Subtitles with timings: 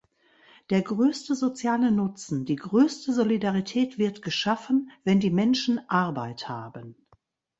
[0.71, 6.95] Der größte soziale Nutzen, die größte Solidarität wird geschaffen, wenn die Menschen Arbeit haben.